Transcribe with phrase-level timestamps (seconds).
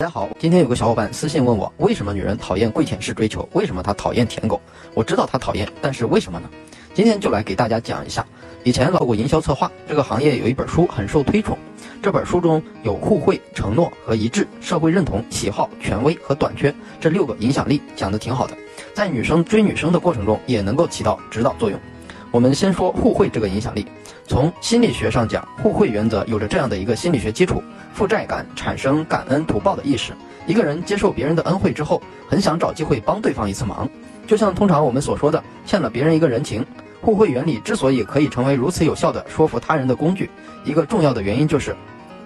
[0.00, 3.46] 大家好，今天有个小伙伴私信问我，为什么女人讨厌跪舔式追求？
[3.52, 4.58] 为什么她讨厌舔狗？
[4.94, 6.48] 我知道她讨厌，但是为什么呢？
[6.94, 8.24] 今天就来给大家讲一下。
[8.64, 11.54] 以前做过营销策划，这个行业有一本书很受推崇，
[12.02, 18.56] 这本书中有互惠、承诺和一致、社会认同、喜好、权威和短缺这六个影响力，讲的挺好的，
[18.94, 21.78] 在女生追女生的过程中也能够起到指导作用。
[22.32, 23.84] 我们先说互惠这个影响力。
[24.26, 27.60] 从心理学上讲，互惠原则有着这样的一个心理学基础：
[27.92, 30.12] 负债感产生感恩图报的意识。
[30.46, 33.88] 一个人接受别人的恩惠之后，很想找机会帮对方一次忙，
[34.28, 36.64] 就像通常我们所说的，欠了别人一个人情。
[37.00, 40.30] 互惠原理之所以可以成为如此有效的说服他人的工具，
[40.64, 41.74] 一个重要的原因就是，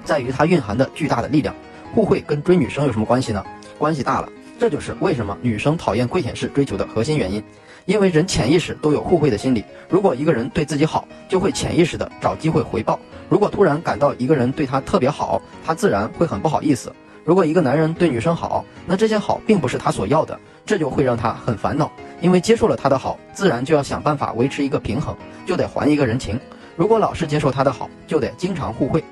[0.04, 1.54] 在于它蕴含的巨大的力量。
[1.94, 3.42] 互惠跟追女生有什么关系呢？
[3.78, 4.28] 关系大了，
[4.64, 7.44] 这就是为什么女生讨厌跪舔式追求的核心原因。
[7.84, 12.98] 因为人潜意识都有互惠的心理，如果一个人对自己好，就会潜意识的找机会回报。
[13.28, 16.90] 如果突然感到一个人对他特别好，他自然会很不好意思。
[17.26, 21.92] 如果一个男人对女生好，那这些好并不是他所要的，这就会让他很烦恼。
[22.22, 26.40] 因为接受了他的好，自然就要想办法维持一个平衡，就得还一个人情。
[26.74, 29.04] 如果老是接受他的好，就得经常互惠。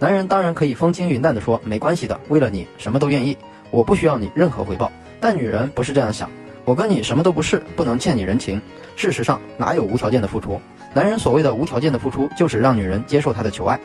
[0.00, 3.36] 男人当然可以风轻云淡的说没关系的，为了你什么都愿意，
[3.74, 4.90] 我不需要你任何回报。
[5.20, 6.30] 但女人不是这样想。
[6.64, 8.62] 我跟你什么都不是，不能欠你人情。
[8.94, 10.60] 事实上，哪有无条件的付出？
[10.94, 13.78] 男人所谓的无条件的付出，就是让女人接受他的求爱，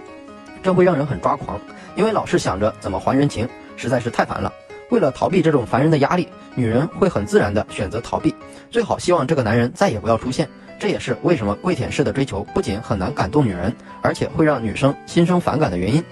[0.61, 1.59] 这会让人很抓狂，
[1.95, 4.53] 因为老是想着怎么还人情，实在是太烦了。
[4.91, 8.33] 为了逃避这种烦人的压力，女人会很自然的选择逃避，
[8.69, 10.47] 最好希望这个男人再也不要出现。
[10.77, 16.03] 这也是为什么跪舔式的追求不仅很难感动女人，而且会让女生心生反感的原因。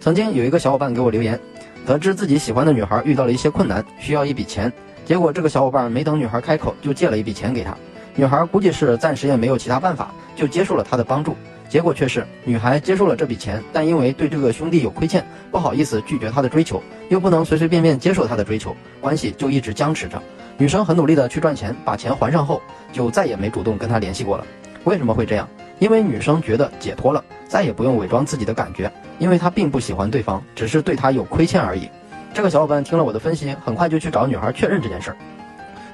[0.00, 1.38] 曾经有一个小伙伴给我留言，
[1.86, 4.72] 得知自己喜欢的女孩遇到了一些困难，需要一笔钱。
[5.04, 7.76] 结果这个小伙伴没等女孩开口，就借了一笔钱给她。
[8.14, 11.36] 女孩估计是暂时也没有其他办法，就接受了他的帮助。
[11.68, 20.22] 结果却是女孩接受了这笔钱，但因为对这个兄弟有亏欠，不好意思拒绝他的追求，又不能随随便便接受他的追求，关系就一直僵持着。
[20.58, 22.60] 女生很努力的去赚钱，把钱还上后，
[22.92, 24.46] 就再也没主动跟他联系过了。
[24.84, 25.48] 为什么会这样？
[25.82, 28.88] 因为女生觉得解脱了，再也不用伪装自己的感觉，
[29.18, 31.90] 因为她并不喜欢对方，只是对他有亏欠而已。
[32.32, 35.16] 这个小伙伴听了我的分析，很快就去找女孩确认这件事儿。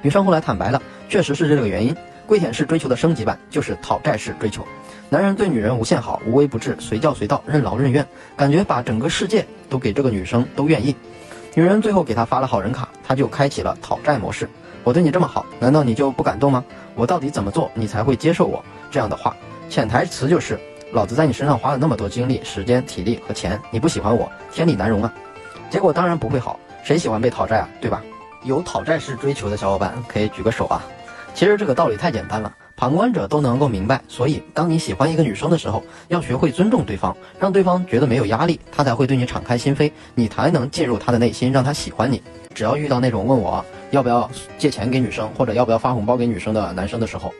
[0.03, 0.79] 女生后来坦白了，
[1.09, 1.95] 确实是这个原因。
[2.27, 4.63] 跪舔式追求的升级版就是讨债式追求。
[5.09, 8.05] 男人对女人无限好，无微不至，随叫随到，任劳任怨，
[8.37, 10.95] 感觉把整个世界都给这个女生都愿意。
[11.55, 14.47] 女人最后给他发了好人卡，他就开启了讨债模式。
[14.83, 16.63] 我对你这么好，难道你就不感动吗？
[16.93, 18.63] 我到底怎么做你才会接受我？
[18.91, 19.35] 这样的话，
[19.69, 20.59] 潜台词就是
[20.91, 25.13] 老子在你身上花了那么多精力、时间、体力和钱，你不喜欢我，天理难容啊！
[25.69, 28.01] 结果当然不会好，谁喜欢被讨债啊，对吧？
[28.43, 30.83] 有讨债式追求的小伙伴可以举个手啊。
[31.35, 34.01] 其实这个道理太简单了，旁观者都能够明白。
[34.07, 42.21] 所以，当你喜欢一个女生的时候，要学会尊重对方，让对方觉得没有压力，她才会对你敞开心扉，你才能进入她的内心，让她喜欢你。
[42.55, 47.31] 只要遇到那种问我要不要借钱给女生，或者要不要发红包给女生的男生的时候，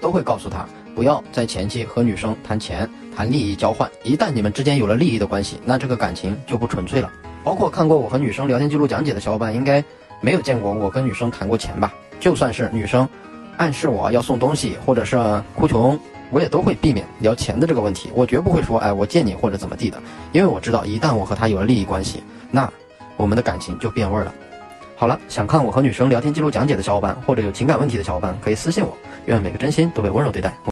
[0.00, 3.90] 都会告诉他，不要在前期和女生谈钱、谈利益交换。
[4.02, 7.10] 一旦你们之间有了利益的关系，那这个感情就不纯粹了。
[7.42, 9.82] 包括看过我和女生聊天记录讲解的小伙伴，应该
[10.20, 11.94] 没有见过我跟女生谈过钱吧？
[12.18, 13.08] 就算是女生
[13.56, 15.16] 暗示我要送东西，或者是
[15.54, 15.98] 哭穷，
[16.30, 18.10] 我也都会避免聊钱的这个问题。
[18.14, 20.02] 我绝不会说，哎，我借你或者怎么地的，
[20.32, 22.68] 因为我知道，一旦我和她有了利益关系，那
[23.16, 24.34] 我们的感情就变味了。
[24.98, 28.96] 好了，想看我和女生聊天记录讲解的小伙伴，或者有情感问题的小伙伴，可以私信我。
[29.26, 30.56] 愿每个真心都被温柔对待。